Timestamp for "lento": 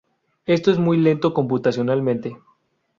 0.97-1.31